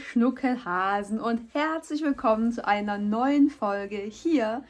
Schnuckelhasen 0.00 1.20
und 1.20 1.40
herzlich 1.54 2.02
willkommen 2.02 2.52
zu 2.52 2.66
einer 2.66 2.98
neuen 2.98 3.48
Folge 3.48 3.96
hier 3.96 4.62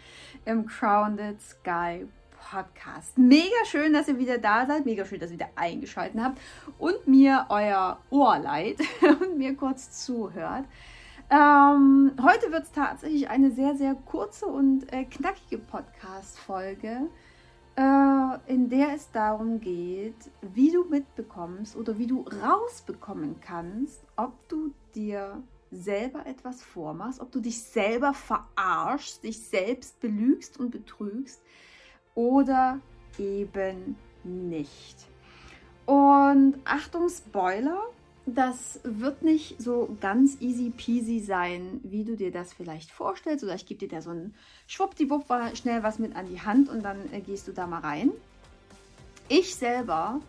im 0.44 0.66
Grounded 0.66 1.40
Sky 1.40 2.06
Podcast. 2.38 3.18
Mega 3.18 3.64
schön, 3.64 3.92
dass 3.92 4.06
ihr 4.06 4.18
wieder 4.18 4.38
da 4.38 4.66
seid, 4.66 4.86
mega 4.86 5.04
schön, 5.04 5.18
dass 5.18 5.30
ihr 5.30 5.36
wieder 5.36 5.50
eingeschaltet 5.56 6.20
habt 6.20 6.38
und 6.78 7.08
mir 7.08 7.46
euer 7.48 7.98
Ohr 8.10 8.38
leiht 8.38 8.78
und 9.20 9.36
mir 9.36 9.56
kurz 9.56 10.04
zuhört. 10.04 10.64
Ähm, 11.28 12.12
heute 12.22 12.52
wird 12.52 12.62
es 12.62 12.72
tatsächlich 12.72 13.28
eine 13.28 13.50
sehr, 13.50 13.74
sehr 13.74 13.94
kurze 13.94 14.46
und 14.46 14.92
äh, 14.92 15.04
knackige 15.04 15.58
Podcast-Folge 15.58 17.08
in 17.76 18.68
der 18.70 18.94
es 18.94 19.10
darum 19.10 19.60
geht, 19.60 20.30
wie 20.40 20.70
du 20.70 20.84
mitbekommst 20.84 21.76
oder 21.76 21.98
wie 21.98 22.06
du 22.06 22.24
rausbekommen 22.42 23.40
kannst, 23.40 24.00
ob 24.16 24.32
du 24.48 24.72
dir 24.94 25.42
selber 25.70 26.24
etwas 26.26 26.62
vormachst, 26.62 27.20
ob 27.20 27.30
du 27.32 27.40
dich 27.40 27.62
selber 27.62 28.14
verarschst, 28.14 29.24
dich 29.24 29.40
selbst 29.40 30.00
belügst 30.00 30.58
und 30.58 30.70
betrügst 30.70 31.42
oder 32.14 32.80
eben 33.18 33.96
nicht. 34.24 35.06
Und 35.84 36.56
Achtung, 36.64 37.08
Spoiler, 37.08 37.82
das 38.26 38.80
wird 38.82 39.22
nicht 39.22 39.62
so 39.62 39.96
ganz 40.00 40.40
easy 40.40 40.70
peasy 40.76 41.20
sein, 41.20 41.80
wie 41.84 42.04
du 42.04 42.16
dir 42.16 42.32
das 42.32 42.52
vielleicht 42.52 42.90
vorstellst. 42.90 43.44
Oder 43.44 43.54
ich 43.54 43.66
gebe 43.66 43.78
dir 43.78 43.88
da 43.88 44.02
so 44.02 44.10
ein 44.10 44.34
Schwuppdiwupp 44.66 45.26
schnell 45.54 45.84
was 45.84 46.00
mit 46.00 46.16
an 46.16 46.26
die 46.26 46.40
Hand 46.40 46.68
und 46.68 46.82
dann 46.82 47.12
äh, 47.12 47.20
gehst 47.20 47.46
du 47.46 47.52
da 47.52 47.68
mal 47.68 47.80
rein. 47.80 48.10
Ich 49.28 49.54
selber 49.54 50.20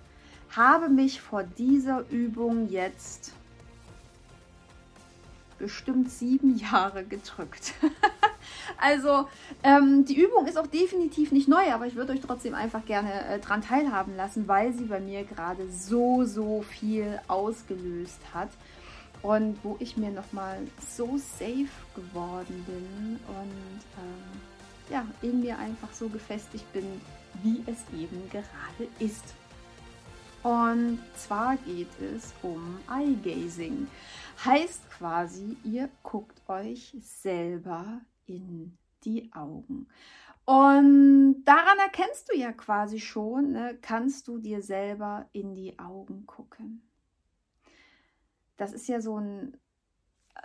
habe 0.55 0.89
mich 0.89 1.21
vor 1.21 1.43
dieser 1.43 2.07
Übung 2.09 2.69
jetzt 2.69 3.33
bestimmt 5.57 6.11
sieben 6.11 6.55
Jahre 6.71 7.03
gedrückt. 7.03 7.73
Also 8.79 9.27
ähm, 9.63 10.05
die 10.05 10.19
Übung 10.21 10.45
ist 10.45 10.57
auch 10.57 10.67
definitiv 10.67 11.31
nicht 11.31 11.47
neu, 11.47 11.71
aber 11.73 11.87
ich 11.87 11.95
würde 11.95 12.13
euch 12.13 12.21
trotzdem 12.21 12.53
einfach 12.53 12.85
gerne 12.85 13.25
äh, 13.27 13.39
daran 13.39 13.61
teilhaben 13.61 14.15
lassen, 14.15 14.47
weil 14.47 14.73
sie 14.73 14.85
bei 14.85 14.99
mir 14.99 15.23
gerade 15.23 15.69
so, 15.71 16.25
so 16.25 16.61
viel 16.61 17.19
ausgelöst 17.27 18.19
hat. 18.33 18.49
Und 19.23 19.57
wo 19.63 19.77
ich 19.79 19.97
mir 19.97 20.11
nochmal 20.11 20.59
so 20.95 21.17
safe 21.17 21.67
geworden 21.95 22.63
bin 22.67 23.19
und 23.27 23.81
ähm, 23.97 24.41
ja, 24.89 25.05
in 25.21 25.41
mir 25.41 25.57
einfach 25.57 25.91
so 25.91 26.07
gefestigt 26.07 26.71
bin, 26.71 26.85
wie 27.43 27.63
es 27.65 27.77
eben 27.99 28.29
gerade 28.29 28.89
ist. 28.99 29.33
Und 30.43 30.99
zwar 31.15 31.57
geht 31.57 31.89
es 31.99 32.33
um 32.41 32.77
Eye-Gazing. 32.89 33.87
Heißt 34.45 34.89
quasi, 34.91 35.57
ihr 35.63 35.89
guckt 36.03 36.41
euch 36.47 36.95
selber 37.01 37.99
in 38.27 38.77
die 39.03 39.31
Augen. 39.33 39.87
Und 40.45 41.43
daran 41.43 41.77
erkennst 41.79 42.29
du 42.29 42.37
ja 42.37 42.53
quasi 42.53 42.99
schon, 42.99 43.51
ne, 43.51 43.77
kannst 43.81 44.27
du 44.27 44.37
dir 44.37 44.61
selber 44.61 45.27
in 45.33 45.55
die 45.55 45.77
Augen 45.77 46.25
gucken. 46.25 46.81
Das 48.55 48.71
ist 48.71 48.87
ja 48.87 49.01
so 49.01 49.19
ein 49.19 49.57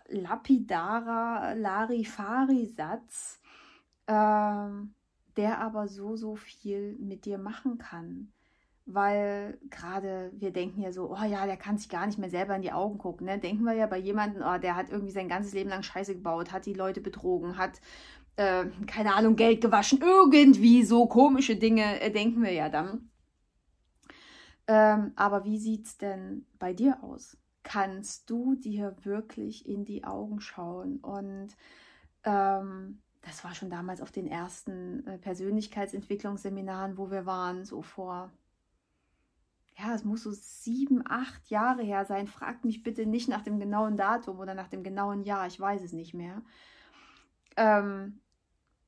lapidarer 0.08 1.54
Larifari-Satz, 1.54 3.40
äh, 4.06 4.68
der 5.36 5.60
aber 5.60 5.88
so, 5.88 6.16
so 6.16 6.34
viel 6.36 6.96
mit 6.98 7.24
dir 7.24 7.38
machen 7.38 7.78
kann 7.78 8.32
weil 8.86 9.58
gerade 9.70 10.32
wir 10.34 10.52
denken 10.52 10.80
ja 10.80 10.92
so, 10.92 11.10
oh 11.10 11.24
ja, 11.24 11.46
der 11.46 11.56
kann 11.56 11.78
sich 11.78 11.88
gar 11.88 12.06
nicht 12.06 12.18
mehr 12.18 12.30
selber 12.30 12.56
in 12.56 12.62
die 12.62 12.72
Augen 12.72 12.98
gucken. 12.98 13.26
Ne? 13.26 13.38
Denken 13.38 13.64
wir 13.64 13.74
ja 13.74 13.86
bei 13.86 13.98
jemandem, 13.98 14.42
oh, 14.42 14.58
der 14.58 14.76
hat 14.76 14.90
irgendwie 14.90 15.12
sein 15.12 15.28
ganzes 15.28 15.52
Leben 15.52 15.70
lang 15.70 15.82
Scheiße 15.82 16.14
gebaut, 16.14 16.52
hat 16.52 16.66
die 16.66 16.74
Leute 16.74 17.00
betrogen, 17.00 17.58
hat, 17.58 17.80
äh, 18.36 18.66
keine 18.86 19.14
Ahnung, 19.14 19.36
Geld 19.36 19.60
gewaschen, 19.60 20.00
irgendwie 20.02 20.82
so 20.82 21.06
komische 21.06 21.56
Dinge, 21.56 22.00
äh, 22.00 22.10
denken 22.10 22.42
wir 22.42 22.52
ja 22.52 22.68
dann. 22.68 23.10
Ähm, 24.66 25.12
aber 25.16 25.44
wie 25.44 25.58
sieht 25.58 25.86
es 25.86 25.98
denn 25.98 26.46
bei 26.58 26.72
dir 26.72 27.02
aus? 27.02 27.36
Kannst 27.62 28.30
du 28.30 28.54
dir 28.56 28.96
wirklich 29.02 29.68
in 29.68 29.84
die 29.84 30.04
Augen 30.04 30.40
schauen? 30.40 30.98
Und 30.98 31.56
ähm, 32.24 33.00
das 33.22 33.44
war 33.44 33.54
schon 33.54 33.70
damals 33.70 34.00
auf 34.00 34.10
den 34.10 34.26
ersten 34.26 35.06
äh, 35.06 35.18
Persönlichkeitsentwicklungsseminaren, 35.18 36.98
wo 36.98 37.10
wir 37.10 37.26
waren, 37.26 37.64
so 37.64 37.82
vor 37.82 38.32
ja, 39.78 39.94
es 39.94 40.04
muss 40.04 40.22
so 40.22 40.32
sieben, 40.32 41.02
acht 41.06 41.48
Jahre 41.50 41.82
her 41.82 42.04
sein. 42.04 42.26
Fragt 42.26 42.64
mich 42.64 42.82
bitte 42.82 43.06
nicht 43.06 43.28
nach 43.28 43.42
dem 43.42 43.58
genauen 43.58 43.96
Datum 43.96 44.38
oder 44.38 44.54
nach 44.54 44.68
dem 44.68 44.82
genauen 44.82 45.22
Jahr, 45.22 45.46
ich 45.46 45.58
weiß 45.58 45.82
es 45.82 45.92
nicht 45.92 46.14
mehr. 46.14 46.42
Ähm, 47.56 48.20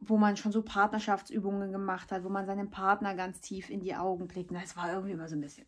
wo 0.00 0.18
man 0.18 0.36
schon 0.36 0.52
so 0.52 0.62
Partnerschaftsübungen 0.62 1.72
gemacht 1.72 2.12
hat, 2.12 2.24
wo 2.24 2.28
man 2.28 2.46
seinem 2.46 2.70
Partner 2.70 3.14
ganz 3.14 3.40
tief 3.40 3.70
in 3.70 3.80
die 3.80 3.94
Augen 3.94 4.28
blickt. 4.28 4.50
Das 4.52 4.76
war 4.76 4.92
irgendwie 4.92 5.12
immer 5.12 5.28
so 5.28 5.36
ein 5.36 5.40
bisschen, 5.40 5.66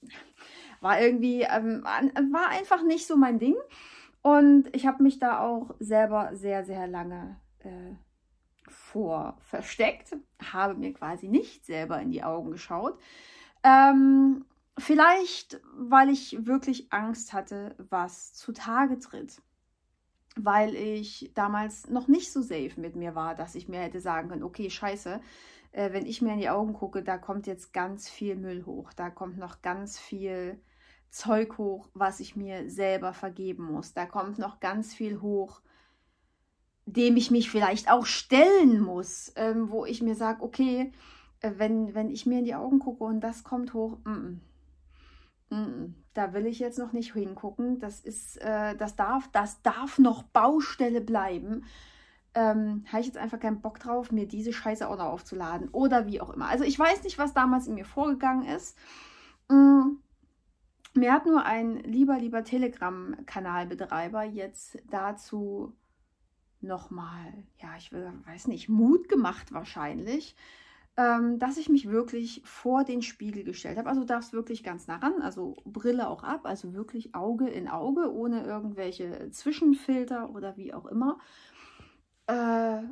war 0.80 1.00
irgendwie, 1.00 1.42
ähm, 1.42 1.82
war 1.84 2.50
einfach 2.50 2.82
nicht 2.82 3.06
so 3.06 3.16
mein 3.16 3.38
Ding. 3.38 3.56
Und 4.22 4.74
ich 4.74 4.86
habe 4.86 5.02
mich 5.02 5.18
da 5.18 5.40
auch 5.40 5.74
selber 5.78 6.30
sehr, 6.34 6.64
sehr 6.64 6.86
lange 6.86 7.40
äh, 7.60 7.94
vor 8.68 9.36
versteckt, 9.40 10.16
habe 10.52 10.74
mir 10.74 10.92
quasi 10.92 11.28
nicht 11.28 11.64
selber 11.64 12.00
in 12.00 12.10
die 12.10 12.24
Augen 12.24 12.50
geschaut. 12.50 12.98
Ähm, 13.62 14.44
Vielleicht, 14.78 15.60
weil 15.74 16.10
ich 16.10 16.46
wirklich 16.46 16.92
Angst 16.92 17.32
hatte, 17.32 17.74
was 17.78 18.34
zutage 18.34 18.98
tritt. 18.98 19.40
Weil 20.36 20.74
ich 20.74 21.32
damals 21.34 21.88
noch 21.88 22.08
nicht 22.08 22.30
so 22.30 22.42
safe 22.42 22.78
mit 22.78 22.94
mir 22.94 23.14
war, 23.14 23.34
dass 23.34 23.54
ich 23.54 23.68
mir 23.68 23.80
hätte 23.80 24.00
sagen 24.00 24.28
können, 24.28 24.42
okay, 24.42 24.68
scheiße, 24.68 25.20
äh, 25.72 25.92
wenn 25.92 26.04
ich 26.04 26.20
mir 26.20 26.34
in 26.34 26.40
die 26.40 26.50
Augen 26.50 26.74
gucke, 26.74 27.02
da 27.02 27.16
kommt 27.16 27.46
jetzt 27.46 27.72
ganz 27.72 28.10
viel 28.10 28.36
Müll 28.36 28.66
hoch, 28.66 28.92
da 28.92 29.08
kommt 29.08 29.38
noch 29.38 29.62
ganz 29.62 29.98
viel 29.98 30.60
Zeug 31.08 31.56
hoch, 31.56 31.88
was 31.94 32.20
ich 32.20 32.36
mir 32.36 32.68
selber 32.68 33.14
vergeben 33.14 33.64
muss. 33.64 33.94
Da 33.94 34.04
kommt 34.04 34.38
noch 34.38 34.60
ganz 34.60 34.92
viel 34.94 35.22
hoch, 35.22 35.62
dem 36.84 37.16
ich 37.16 37.30
mich 37.30 37.50
vielleicht 37.50 37.90
auch 37.90 38.04
stellen 38.04 38.80
muss, 38.80 39.32
ähm, 39.36 39.70
wo 39.70 39.86
ich 39.86 40.02
mir 40.02 40.14
sage, 40.14 40.42
okay, 40.42 40.92
äh, 41.40 41.52
wenn, 41.56 41.94
wenn 41.94 42.10
ich 42.10 42.26
mir 42.26 42.40
in 42.40 42.44
die 42.44 42.54
Augen 42.54 42.78
gucke 42.78 43.04
und 43.04 43.20
das 43.20 43.42
kommt 43.42 43.72
hoch, 43.72 43.98
mm 44.04 44.10
-mm 44.10 44.38
da 45.48 46.32
will 46.32 46.46
ich 46.46 46.58
jetzt 46.58 46.78
noch 46.78 46.92
nicht 46.92 47.12
hingucken. 47.12 47.78
Das 47.78 48.00
ist, 48.00 48.36
äh, 48.38 48.76
das 48.76 48.96
darf, 48.96 49.28
das 49.32 49.62
darf 49.62 49.98
noch 49.98 50.22
Baustelle 50.24 51.00
bleiben. 51.00 51.64
Ähm, 52.34 52.84
habe 52.88 53.00
ich 53.00 53.06
jetzt 53.06 53.18
einfach 53.18 53.40
keinen 53.40 53.60
Bock 53.60 53.78
drauf, 53.78 54.12
mir 54.12 54.26
diese 54.26 54.52
Scheiße 54.52 54.88
auch 54.88 54.96
noch 54.96 55.06
aufzuladen 55.06 55.68
oder 55.70 56.06
wie 56.06 56.20
auch 56.20 56.30
immer. 56.30 56.48
Also 56.48 56.64
ich 56.64 56.78
weiß 56.78 57.04
nicht, 57.04 57.18
was 57.18 57.32
damals 57.32 57.66
in 57.66 57.74
mir 57.74 57.84
vorgegangen 57.84 58.46
ist. 58.46 58.76
Mm, 59.48 59.98
mir 60.94 61.12
hat 61.12 61.26
nur 61.26 61.44
ein 61.44 61.76
lieber, 61.78 62.18
lieber 62.18 62.44
Telegram-Kanalbetreiber 62.44 64.24
jetzt 64.24 64.78
dazu 64.90 65.74
nochmal, 66.60 67.44
ja, 67.58 67.76
ich 67.78 67.92
will, 67.92 68.12
weiß 68.26 68.48
nicht, 68.48 68.68
Mut 68.68 69.08
gemacht 69.08 69.52
wahrscheinlich 69.52 70.34
ähm, 70.96 71.38
dass 71.38 71.58
ich 71.58 71.68
mich 71.68 71.90
wirklich 71.90 72.40
vor 72.44 72.84
den 72.84 73.02
Spiegel 73.02 73.44
gestellt 73.44 73.76
habe. 73.76 73.88
Also 73.88 74.04
darfst 74.04 74.32
wirklich 74.32 74.64
ganz 74.64 74.86
nah 74.86 74.96
ran, 74.96 75.20
also 75.20 75.56
Brille 75.64 76.08
auch 76.08 76.22
ab, 76.22 76.42
also 76.44 76.72
wirklich 76.72 77.14
Auge 77.14 77.48
in 77.48 77.68
Auge, 77.68 78.12
ohne 78.12 78.44
irgendwelche 78.44 79.30
Zwischenfilter 79.30 80.30
oder 80.30 80.56
wie 80.56 80.72
auch 80.72 80.86
immer. 80.86 81.18
Äh, 82.26 82.82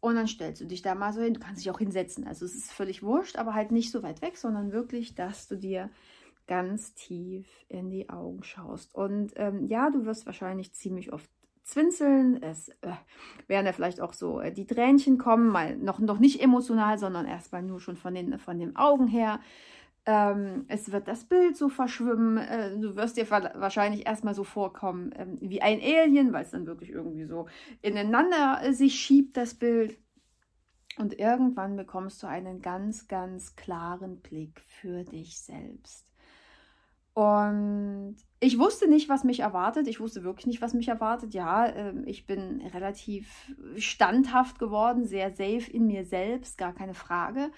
und 0.00 0.14
dann 0.14 0.28
stellst 0.28 0.60
du 0.60 0.66
dich 0.66 0.82
da 0.82 0.94
mal 0.94 1.12
so 1.12 1.20
hin. 1.20 1.34
Du 1.34 1.40
kannst 1.40 1.62
dich 1.62 1.70
auch 1.70 1.78
hinsetzen. 1.78 2.26
Also 2.26 2.44
es 2.44 2.54
ist 2.54 2.72
völlig 2.72 3.02
wurscht, 3.02 3.36
aber 3.36 3.54
halt 3.54 3.70
nicht 3.70 3.90
so 3.90 4.02
weit 4.02 4.22
weg, 4.22 4.36
sondern 4.36 4.72
wirklich, 4.72 5.14
dass 5.14 5.48
du 5.48 5.56
dir 5.56 5.90
ganz 6.46 6.94
tief 6.94 7.46
in 7.68 7.90
die 7.90 8.08
Augen 8.08 8.42
schaust. 8.44 8.94
Und 8.94 9.32
ähm, 9.36 9.66
ja, 9.66 9.90
du 9.90 10.06
wirst 10.06 10.26
wahrscheinlich 10.26 10.72
ziemlich 10.74 11.12
oft 11.12 11.28
zwinseln. 11.66 12.42
Es 12.42 12.68
äh, 12.68 12.92
werden 13.48 13.66
ja 13.66 13.72
vielleicht 13.72 14.00
auch 14.00 14.12
so 14.12 14.40
äh, 14.40 14.52
die 14.52 14.66
Tränchen 14.66 15.18
kommen, 15.18 15.48
mal 15.48 15.76
noch, 15.76 15.98
noch 15.98 16.18
nicht 16.18 16.40
emotional, 16.40 16.98
sondern 16.98 17.26
erstmal 17.26 17.62
nur 17.62 17.80
schon 17.80 17.96
von 17.96 18.14
den, 18.14 18.38
von 18.38 18.58
den 18.58 18.76
Augen 18.76 19.08
her. 19.08 19.40
Ähm, 20.06 20.64
es 20.68 20.92
wird 20.92 21.08
das 21.08 21.24
Bild 21.24 21.56
so 21.56 21.68
verschwimmen. 21.68 22.38
Äh, 22.38 22.78
du 22.78 22.94
wirst 22.94 23.16
dir 23.16 23.28
wahrscheinlich 23.30 24.06
erstmal 24.06 24.34
so 24.34 24.44
vorkommen 24.44 25.12
ähm, 25.16 25.38
wie 25.40 25.60
ein 25.60 25.80
Alien, 25.80 26.32
weil 26.32 26.44
es 26.44 26.52
dann 26.52 26.66
wirklich 26.66 26.90
irgendwie 26.90 27.26
so 27.26 27.48
ineinander 27.82 28.60
äh, 28.62 28.72
sich 28.72 28.94
schiebt, 28.94 29.36
das 29.36 29.54
Bild. 29.54 29.98
Und 30.98 31.18
irgendwann 31.18 31.76
bekommst 31.76 32.22
du 32.22 32.28
einen 32.28 32.62
ganz, 32.62 33.08
ganz 33.08 33.56
klaren 33.56 34.20
Blick 34.20 34.60
für 34.60 35.04
dich 35.04 35.40
selbst. 35.40 36.06
Und 37.16 38.16
ich 38.40 38.58
wusste 38.58 38.86
nicht, 38.86 39.08
was 39.08 39.24
mich 39.24 39.40
erwartet. 39.40 39.88
Ich 39.88 40.00
wusste 40.00 40.22
wirklich 40.22 40.44
nicht, 40.44 40.60
was 40.60 40.74
mich 40.74 40.88
erwartet. 40.88 41.32
Ja, 41.32 41.66
ähm, 41.66 42.02
ich 42.04 42.26
bin 42.26 42.60
relativ 42.74 43.54
standhaft 43.78 44.58
geworden, 44.58 45.06
sehr 45.06 45.30
safe 45.30 45.70
in 45.72 45.86
mir 45.86 46.04
selbst, 46.04 46.58
gar 46.58 46.74
keine 46.74 46.92
Frage. 46.92 47.50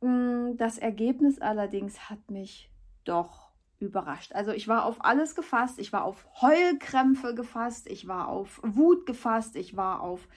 Mm, 0.00 0.56
das 0.56 0.78
Ergebnis 0.78 1.40
allerdings 1.40 2.08
hat 2.08 2.30
mich 2.30 2.70
doch 3.02 3.50
überrascht. 3.80 4.36
Also 4.36 4.52
ich 4.52 4.68
war 4.68 4.84
auf 4.84 5.04
alles 5.04 5.34
gefasst. 5.34 5.80
Ich 5.80 5.92
war 5.92 6.04
auf 6.04 6.24
Heulkrämpfe 6.40 7.34
gefasst. 7.34 7.88
Ich 7.88 8.06
war 8.06 8.28
auf 8.28 8.60
Wut 8.62 9.04
gefasst. 9.04 9.56
Ich 9.56 9.76
war 9.76 10.00
auf 10.00 10.28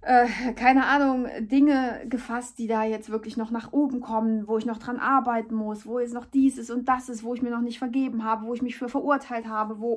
äh, 0.00 0.52
keine 0.54 0.86
Ahnung, 0.86 1.26
Dinge 1.40 2.04
gefasst, 2.08 2.58
die 2.58 2.66
da 2.66 2.84
jetzt 2.84 3.10
wirklich 3.10 3.36
noch 3.36 3.50
nach 3.50 3.72
oben 3.72 4.00
kommen, 4.00 4.46
wo 4.46 4.58
ich 4.58 4.66
noch 4.66 4.78
dran 4.78 4.98
arbeiten 4.98 5.54
muss, 5.54 5.86
wo 5.86 5.98
jetzt 5.98 6.14
noch 6.14 6.26
dies 6.26 6.58
ist 6.58 6.70
und 6.70 6.88
das 6.88 7.08
ist, 7.08 7.22
wo 7.24 7.34
ich 7.34 7.42
mir 7.42 7.50
noch 7.50 7.60
nicht 7.60 7.78
vergeben 7.78 8.24
habe, 8.24 8.46
wo 8.46 8.54
ich 8.54 8.62
mich 8.62 8.76
für 8.76 8.88
verurteilt 8.88 9.48
habe, 9.48 9.80
wo, 9.80 9.96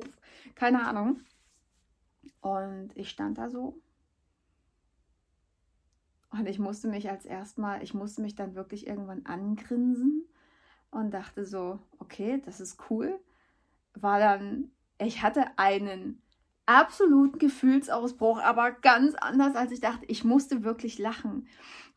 keine 0.56 0.88
Ahnung. 0.88 1.21
Und 2.42 2.89
ich 2.95 3.09
stand 3.09 3.38
da 3.38 3.50
so. 3.50 3.80
Und 6.31 6.47
ich 6.47 6.59
musste 6.59 6.88
mich 6.88 7.09
als 7.09 7.25
erstmal, 7.25 7.83
ich 7.83 7.94
musste 7.94 8.21
mich 8.21 8.36
dann 8.36 8.56
wirklich 8.56 8.88
irgendwann 8.88 9.25
angrinsen 9.25 10.25
und 10.89 11.13
dachte 11.13 11.45
so, 11.45 11.80
okay, 12.00 12.42
das 12.45 12.59
ist 12.59 12.77
cool. 12.89 13.19
War 13.94 14.19
dann, 14.19 14.71
ich 14.97 15.21
hatte 15.21 15.45
einen 15.57 16.21
absoluten 16.79 17.38
Gefühlsausbruch, 17.39 18.39
aber 18.41 18.71
ganz 18.71 19.15
anders, 19.15 19.56
als 19.56 19.71
ich 19.71 19.81
dachte. 19.81 20.06
Ich 20.07 20.23
musste 20.23 20.63
wirklich 20.63 20.97
lachen. 20.97 21.47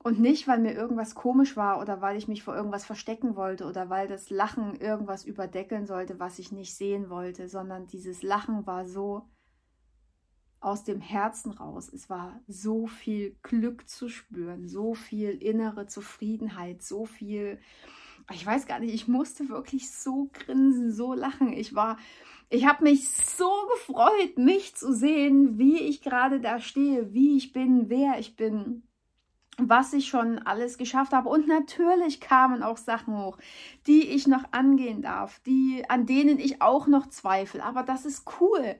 Und 0.02 0.20
nicht, 0.20 0.46
weil 0.46 0.58
mir 0.58 0.74
irgendwas 0.74 1.14
komisch 1.14 1.56
war 1.56 1.80
oder 1.80 2.02
weil 2.02 2.18
ich 2.18 2.28
mich 2.28 2.42
vor 2.42 2.54
irgendwas 2.54 2.84
verstecken 2.84 3.36
wollte 3.36 3.64
oder 3.64 3.88
weil 3.88 4.06
das 4.06 4.28
Lachen 4.28 4.74
irgendwas 4.76 5.24
überdeckeln 5.24 5.86
sollte, 5.86 6.20
was 6.20 6.38
ich 6.38 6.52
nicht 6.52 6.76
sehen 6.76 7.08
wollte, 7.08 7.48
sondern 7.48 7.86
dieses 7.86 8.22
Lachen 8.22 8.66
war 8.66 8.86
so 8.86 9.22
aus 10.64 10.82
dem 10.82 11.00
Herzen 11.00 11.52
raus. 11.52 11.90
Es 11.92 12.08
war 12.08 12.40
so 12.46 12.86
viel 12.86 13.36
Glück 13.42 13.88
zu 13.88 14.08
spüren, 14.08 14.66
so 14.66 14.94
viel 14.94 15.30
innere 15.30 15.86
Zufriedenheit, 15.86 16.82
so 16.82 17.04
viel, 17.04 17.58
ich 18.32 18.44
weiß 18.44 18.66
gar 18.66 18.80
nicht, 18.80 18.94
ich 18.94 19.08
musste 19.08 19.48
wirklich 19.48 19.90
so 19.90 20.30
grinsen, 20.32 20.92
so 20.92 21.14
lachen. 21.14 21.52
Ich 21.52 21.74
war 21.74 21.98
ich 22.50 22.66
habe 22.66 22.84
mich 22.84 23.08
so 23.08 23.50
gefreut, 23.72 24.38
mich 24.38 24.76
zu 24.76 24.92
sehen, 24.92 25.58
wie 25.58 25.78
ich 25.78 26.02
gerade 26.02 26.40
da 26.40 26.60
stehe, 26.60 27.12
wie 27.12 27.36
ich 27.36 27.52
bin, 27.52 27.88
wer 27.88 28.18
ich 28.18 28.36
bin, 28.36 28.84
was 29.58 29.92
ich 29.92 30.06
schon 30.06 30.38
alles 30.38 30.78
geschafft 30.78 31.12
habe. 31.12 31.28
Und 31.28 31.48
natürlich 31.48 32.20
kamen 32.20 32.62
auch 32.62 32.76
Sachen 32.76 33.16
hoch, 33.16 33.38
die 33.86 34.06
ich 34.08 34.26
noch 34.26 34.44
angehen 34.52 35.02
darf, 35.02 35.40
die, 35.40 35.84
an 35.88 36.06
denen 36.06 36.38
ich 36.38 36.60
auch 36.60 36.86
noch 36.86 37.08
zweifle. 37.08 37.64
Aber 37.64 37.82
das 37.82 38.04
ist 38.04 38.24
cool. 38.40 38.76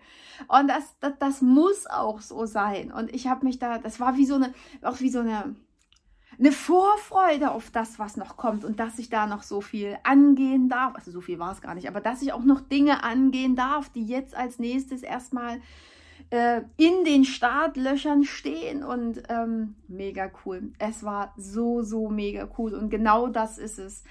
Und 0.49 0.69
das, 0.69 0.95
das, 1.01 1.15
das 1.19 1.43
muss 1.43 1.87
auch 1.87 2.21
so 2.21 2.47
sein. 2.47 2.93
Und 2.93 3.15
ich 3.15 3.27
habe 3.27 3.45
mich 3.45 3.59
da, 3.59 3.79
das 3.79 3.99
war 3.99 4.17
wie 4.17 4.27
so 4.27 4.35
eine, 4.35 4.53
auch 4.83 5.01
wie 5.01 5.11
so 5.11 5.21
eine, 5.21 5.57
eine 6.39 6.53
Vorfreude 6.53 7.51
auf 7.51 7.71
das, 7.71 7.99
was 7.99 8.17
noch 8.17 8.37
kommt 8.37 8.65
und 8.65 8.81
dass 8.81 8.99
ich 8.99 9.11
da 9.11 9.27
noch 9.27 9.43
so 9.43 9.61
viel 9.61 9.97
angehen 10.03 10.69
darf. 10.69 10.95
Also 10.95 11.11
so 11.11 11.21
viel 11.21 11.39
war 11.39 11.53
es 11.53 11.63
gar 11.63 11.75
nicht, 11.75 11.89
aber 11.89 12.01
dass 12.01 12.23
ich 12.23 12.33
auch 12.33 12.45
noch 12.45 12.61
Dinge 12.61 13.03
angehen 13.03 13.57
darf, 13.57 13.89
die 13.91 14.05
jetzt 14.05 14.35
als 14.35 14.59
nächstes 14.59 15.03
erstmal 15.03 15.61
äh, 16.31 16.63
in 16.77 17.05
den 17.05 17.25
Startlöchern 17.25 18.25
stehen 18.25 18.83
und 18.83 19.23
ähm, 19.29 19.77
mega 19.89 20.31
cool. 20.45 20.73
Es 20.79 21.03
war 21.05 21.35
so, 21.37 21.83
so 21.83 22.09
mega 22.09 22.49
cool 22.59 22.75
und 22.75 22.91
genau 22.91 23.29
das 23.29 23.59
ist 23.59 23.79
es. 23.79 24.05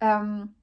Ähm, 0.00 0.54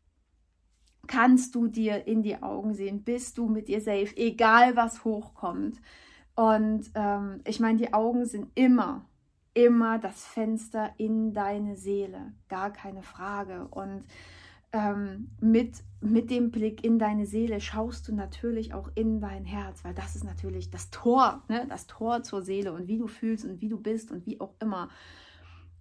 kannst 1.08 1.56
du 1.56 1.68
dir 1.68 2.08
in 2.08 2.24
die 2.24 2.42
Augen 2.42 2.74
sehen, 2.74 3.04
bist 3.04 3.38
du 3.38 3.48
mit 3.48 3.68
dir 3.68 3.82
safe, 3.82 4.16
egal 4.16 4.76
was 4.76 5.04
hochkommt. 5.04 5.80
Und 6.36 6.92
ähm, 6.96 7.42
ich 7.46 7.60
meine, 7.60 7.78
die 7.78 7.94
Augen 7.94 8.26
sind 8.26 8.50
immer 8.56 9.06
immer 9.56 9.98
das 9.98 10.28
Fenster 10.28 10.94
in 10.98 11.34
deine 11.34 11.76
Seele, 11.76 12.34
gar 12.50 12.72
keine 12.72 13.02
Frage. 13.02 13.68
Und 13.70 14.04
ähm, 14.74 15.30
mit, 15.40 15.82
mit 16.02 16.30
dem 16.30 16.52
Blick 16.52 16.84
in 16.84 17.00
deine 17.00 17.26
Seele 17.26 17.62
schaust 17.62 18.08
du 18.08 18.14
natürlich 18.14 18.74
auch 18.74 18.92
in 18.94 19.22
dein 19.22 19.46
Herz, 19.46 19.84
weil 19.86 19.94
das 19.94 20.16
ist 20.16 20.26
natürlich 20.26 20.70
das 20.70 20.92
Tor, 20.92 21.42
ne? 21.48 21.66
das 21.70 21.88
Tor 21.88 22.22
zur 22.22 22.42
Seele 22.42 22.74
und 22.74 22.88
wie 22.88 22.98
du 22.98 23.08
fühlst 23.08 23.46
und 23.46 23.62
wie 23.62 23.70
du 23.70 23.80
bist 23.80 24.12
und 24.12 24.26
wie 24.26 24.42
auch 24.42 24.54
immer. 24.60 24.90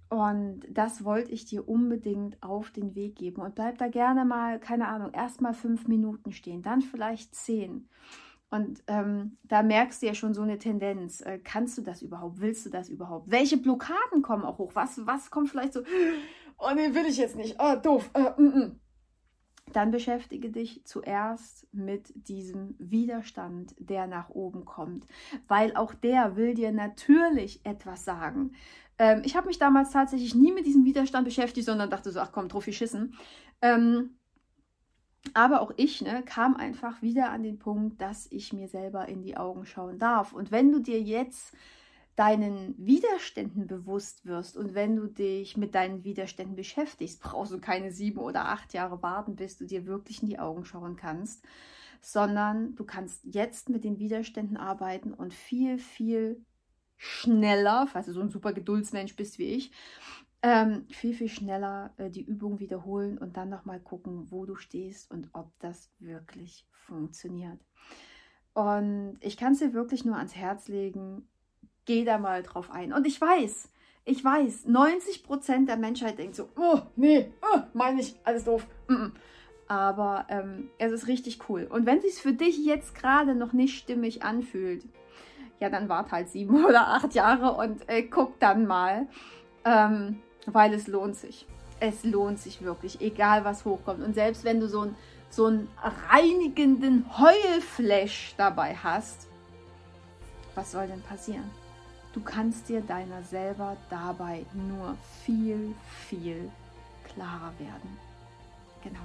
Und 0.09 0.61
das 0.71 1.05
wollte 1.05 1.33
ich 1.33 1.45
dir 1.45 1.69
unbedingt 1.69 2.41
auf 2.41 2.71
den 2.71 2.95
Weg 2.95 3.17
geben. 3.17 3.43
Und 3.43 3.57
bleib 3.57 3.79
da 3.79 3.89
gerne 3.89 4.25
mal, 4.25 4.61
keine 4.61 4.87
Ahnung, 4.87 5.11
erst 5.13 5.41
mal 5.41 5.55
fünf 5.55 5.89
Minuten 5.89 6.31
stehen, 6.31 6.63
dann 6.63 6.81
vielleicht 6.81 7.35
zehn. 7.35 7.89
Und 8.55 8.85
ähm, 8.87 9.37
da 9.43 9.65
merkst 9.65 10.01
du 10.01 10.07
ja 10.07 10.15
schon 10.15 10.33
so 10.33 10.43
eine 10.43 10.59
Tendenz. 10.59 11.21
Äh, 11.23 11.41
kannst 11.43 11.77
du 11.77 11.83
das 11.83 12.03
überhaupt? 12.03 12.41
Willst 12.41 12.65
du 12.65 12.71
das 12.71 12.89
überhaupt? 12.89 13.29
Welche 13.29 13.57
Blockaden 13.57 14.23
kommen 14.23 14.45
auch 14.45 14.59
hoch? 14.59 14.71
Was, 14.75 15.05
was 15.05 15.33
kommt 15.33 15.49
vielleicht 15.51 15.73
so? 15.73 15.83
Oh 16.59 16.71
nee, 16.73 16.95
will 16.95 17.05
ich 17.05 17.17
jetzt 17.17 17.35
nicht. 17.35 17.57
Oh, 17.59 17.75
doof. 17.83 18.11
Äh, 18.15 18.41
mm, 18.41 18.45
mm. 18.45 18.81
Dann 19.73 19.91
beschäftige 19.91 20.51
dich 20.51 20.85
zuerst 20.85 21.67
mit 21.73 22.13
diesem 22.29 22.77
Widerstand, 22.79 23.75
der 23.79 24.07
nach 24.07 24.31
oben 24.31 24.65
kommt, 24.65 25.05
weil 25.49 25.75
auch 25.75 25.93
der 25.93 26.37
will 26.37 26.55
dir 26.55 26.71
natürlich 26.71 27.67
etwas 27.67 28.05
sagen. 28.05 28.53
Ähm, 29.01 29.23
ich 29.25 29.35
habe 29.35 29.49
mich 29.49 29.59
damals 29.59 29.91
tatsächlich 29.91 30.37
nie 30.37 30.53
mit 30.53 30.65
diesem 30.65 30.85
Widerstand 30.85 31.25
beschäftigt, 31.25 31.67
sondern 31.67 31.91
dachte 31.91 32.13
so, 32.13 32.21
ach 32.21 32.31
komm, 32.31 32.49
Trophy 32.49 32.73
schissen. 32.73 33.17
Ähm, 33.63 34.11
aber 35.33 35.63
auch 35.63 35.73
ich 35.77 36.03
ne, 36.03 36.23
kam 36.25 36.57
einfach 36.57 37.01
wieder 37.03 37.31
an 37.31 37.43
den 37.43 37.59
Punkt, 37.59 38.01
dass 38.01 38.27
ich 38.31 38.53
mir 38.53 38.69
selber 38.69 39.09
in 39.09 39.23
die 39.23 39.37
Augen 39.37 39.65
schauen 39.65 39.99
darf. 39.99 40.33
Und 40.33 40.51
wenn 40.51 40.71
du 40.71 40.81
dir 40.81 41.01
jetzt 41.01 41.55
deinen 42.17 42.75
Widerständen 42.79 43.67
bewusst 43.67 44.25
wirst 44.25 44.57
und 44.57 44.75
wenn 44.75 44.97
du 44.97 45.09
dich 45.09 45.57
mit 45.57 45.75
deinen 45.75 46.05
Widerständen 46.05 46.55
beschäftigst, 46.55 47.21
brauchst 47.21 47.53
du 47.53 47.59
keine 47.59 47.91
sieben 47.91 48.19
oder 48.19 48.49
acht 48.49 48.73
Jahre 48.73 49.03
warten, 49.03 49.35
bis 49.35 49.57
du 49.57 49.65
dir 49.67 49.87
wirklich 49.87 50.23
in 50.23 50.29
die 50.29 50.39
Augen 50.39 50.65
schauen 50.65 50.97
kannst, 50.97 51.45
sondern 52.01 52.77
du 52.77 52.85
kannst 52.85 53.25
jetzt 53.25 53.69
mit 53.69 53.83
den 53.83 53.99
Widerständen 53.99 54.57
arbeiten 54.57 55.13
und 55.13 55.35
viel, 55.35 55.79
viel 55.79 56.45
schneller, 56.97 57.89
falls 57.89 58.07
du 58.07 58.13
so 58.13 58.21
ein 58.21 58.31
super 58.31 58.53
Geduldsmensch 58.53 59.17
bist 59.17 59.39
wie 59.39 59.55
ich, 59.55 59.73
ähm, 60.45 60.87
viel, 60.91 61.15
viel 61.15 61.31
schneller 61.31 61.95
äh, 61.97 62.11
die 62.11 62.23
Übung 62.23 62.61
wiederholen 62.61 63.17
und 63.17 63.39
dann 63.39 63.49
nochmal 63.49 63.81
gucken, 63.81 64.31
wo 64.31 64.45
du 64.45 64.57
stehst 64.57 65.11
und 65.11 65.31
ob 65.33 65.51
das 65.59 65.91
wirklich 65.99 66.67
funktioniert. 66.71 67.59
Und 68.53 69.17
ich 69.21 69.39
kann 69.39 69.55
es 69.55 69.61
dir 69.61 69.73
wirklich 69.73 70.05
nur 70.05 70.19
ans 70.19 70.37
Herz 70.37 70.69
legen, 70.69 71.27
geh 71.87 72.05
da 72.05 72.19
mal 72.19 72.43
drauf 72.43 72.71
ein. 72.71 72.93
Und 72.93 73.07
ich 73.07 73.19
weiß, 73.19 73.73
ich 74.05 74.23
weiß, 74.23 74.67
90% 74.69 75.65
der 75.65 75.79
Menschheit 75.79 76.19
denkt 76.19 76.35
so, 76.37 76.51
oh, 76.57 76.83
nee, 76.95 77.33
oh, 77.41 77.61
meine 77.73 78.03
ich, 78.03 78.15
alles 78.25 78.45
doof. 78.45 78.67
Mm 78.89 78.93
-mm. 78.93 79.13
Aber 79.67 80.27
ähm, 80.29 80.69
es 80.77 80.93
ist 80.93 81.07
richtig 81.09 81.49
cool. 81.49 81.67
Und 81.71 81.87
wenn 81.87 82.05
es 82.05 82.21
für 82.21 82.35
dich 82.35 82.59
jetzt 82.59 82.95
gerade 82.95 83.35
noch 83.35 83.55
nicht 83.55 83.79
stimmig 83.79 84.23
anfühlt, 84.23 84.85
ja, 85.59 85.71
dann 85.71 85.89
wart 85.89 86.13
halt 86.13 86.29
sieben 86.29 86.65
oder 86.67 86.89
acht 86.89 87.15
Jahre 87.15 87.53
und 87.53 87.89
äh, 87.89 88.03
guck 88.03 88.39
dann 88.41 88.67
mal. 88.67 89.09
Ähm, 89.65 90.21
weil 90.47 90.75
es 90.75 90.87
lohnt 90.87 91.17
sich. 91.17 91.47
Es 91.81 92.05
lohnt 92.05 92.39
sich 92.39 92.63
wirklich, 92.63 93.01
egal 93.01 93.45
was 93.45 93.65
hochkommt. 93.65 94.03
Und 94.03 94.15
selbst 94.15 94.45
wenn 94.45 94.61
du 94.61 94.69
so, 94.69 94.83
ein, 94.83 94.97
so 95.29 95.47
einen 95.47 95.69
reinigenden 96.11 97.05
Heulflash 97.19 98.35
dabei 98.37 98.75
hast, 98.77 99.27
was 100.55 100.73
soll 100.73 100.87
denn 100.87 101.03
passieren? 101.03 101.51
Du 102.13 102.21
kannst 102.21 102.69
dir 102.69 102.81
deiner 102.81 103.23
selber 103.25 103.77
dabei 103.91 104.47
nur 104.53 104.97
viel, 105.25 105.75
viel 106.07 106.49
klarer 107.13 107.53
werden. 107.59 107.99
Genau. 108.85 109.01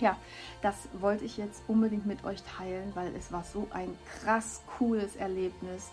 Ja, 0.00 0.16
das 0.62 0.88
wollte 0.94 1.24
ich 1.24 1.36
jetzt 1.36 1.62
unbedingt 1.68 2.06
mit 2.06 2.24
euch 2.24 2.42
teilen, 2.42 2.90
weil 2.94 3.14
es 3.14 3.30
war 3.30 3.44
so 3.44 3.68
ein 3.70 3.96
krass 4.18 4.62
cooles 4.78 5.14
Erlebnis 5.14 5.90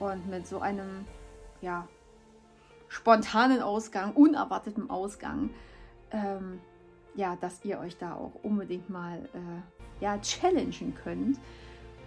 und 0.00 0.28
mit 0.28 0.48
so 0.48 0.58
einem, 0.58 1.06
ja, 1.60 1.86
spontanen 2.88 3.62
Ausgang, 3.62 4.12
unerwarteten 4.12 4.90
Ausgang, 4.90 5.50
ähm, 6.10 6.60
ja, 7.14 7.36
dass 7.36 7.64
ihr 7.64 7.78
euch 7.78 7.96
da 7.96 8.14
auch 8.14 8.32
unbedingt 8.42 8.90
mal 8.90 9.18
äh, 9.34 10.02
ja, 10.02 10.18
challengen 10.18 10.94
könnt. 11.02 11.38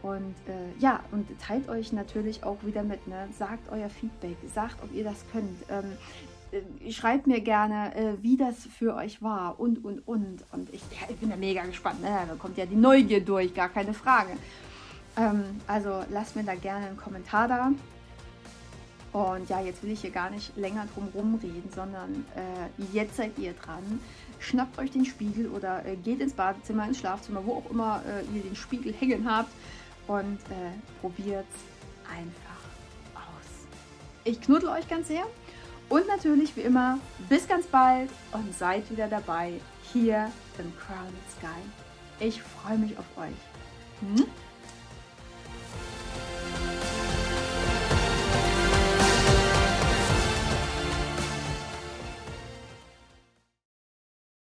Und 0.02 0.36
äh, 0.48 0.80
ja, 0.80 1.00
und 1.12 1.28
teilt 1.40 1.70
euch 1.70 1.92
natürlich 1.92 2.44
auch 2.44 2.58
wieder 2.64 2.84
mit, 2.84 3.08
ne? 3.08 3.28
sagt 3.38 3.72
euer 3.72 3.90
Feedback, 3.90 4.38
sagt, 4.54 4.82
ob 4.84 4.94
ihr 4.94 5.04
das 5.04 5.26
könnt. 5.32 5.58
Ähm, 5.70 5.98
äh, 6.52 6.92
schreibt 6.92 7.28
mir 7.28 7.42
gerne, 7.42 7.96
äh, 7.96 8.14
wie 8.22 8.38
das 8.38 8.66
für 8.66 8.96
euch 8.96 9.22
war 9.22 9.60
und, 9.60 9.84
und, 9.84 10.08
und. 10.08 10.46
Und 10.52 10.74
ich, 10.74 10.82
ja, 10.92 11.08
ich 11.10 11.18
bin 11.18 11.30
ja 11.30 11.36
mega 11.36 11.64
gespannt. 11.64 12.02
Ne? 12.02 12.10
Da 12.28 12.36
kommt 12.36 12.58
ja 12.58 12.66
die 12.66 12.76
Neugier 12.76 13.22
durch, 13.22 13.54
gar 13.54 13.70
keine 13.70 13.94
Frage. 13.94 14.32
Ähm, 15.18 15.44
also 15.66 16.04
lasst 16.10 16.36
mir 16.36 16.44
da 16.44 16.56
gerne 16.56 16.88
einen 16.88 16.98
Kommentar 16.98 17.48
da. 17.48 17.72
Und 19.18 19.50
ja, 19.50 19.60
jetzt 19.60 19.82
will 19.82 19.92
ich 19.92 20.02
hier 20.02 20.12
gar 20.12 20.30
nicht 20.30 20.56
länger 20.56 20.86
drum 20.94 21.08
rumreden, 21.12 21.72
sondern 21.74 22.24
äh, 22.36 22.86
jetzt 22.94 23.18
seid 23.18 23.32
ihr 23.40 23.54
dran. 23.54 24.00
Schnappt 24.40 24.78
euch 24.78 24.92
den 24.92 25.06
Spiegel 25.06 25.48
oder 25.48 25.84
äh, 25.88 25.96
geht 25.96 26.20
ins 26.20 26.34
Badezimmer, 26.34 26.86
ins 26.86 27.00
Schlafzimmer, 27.00 27.44
wo 27.44 27.56
auch 27.56 27.72
immer 27.72 28.04
äh, 28.06 28.36
ihr 28.36 28.44
den 28.44 28.56
Spiegel 28.56 28.94
hängen 28.94 29.28
habt 29.28 29.52
und 30.06 30.38
äh, 30.52 31.02
probiert 31.02 31.48
einfach 32.08 33.16
aus. 33.16 33.68
Ich 34.24 34.40
knuddel 34.40 34.70
euch 34.70 34.88
ganz 34.88 35.08
sehr 35.08 35.24
Und 35.90 36.08
natürlich 36.08 36.56
wie 36.56 36.62
immer, 36.62 37.00
bis 37.28 37.48
ganz 37.48 37.66
bald 37.66 38.12
und 38.34 38.54
seid 38.56 38.88
wieder 38.92 39.08
dabei 39.08 39.54
hier 39.94 40.32
im 40.60 40.72
Crowned 40.78 41.16
Sky. 41.40 42.24
Ich 42.24 42.40
freue 42.44 42.78
mich 42.78 42.96
auf 43.00 43.06
euch. 43.18 44.16
Hm? 44.16 44.28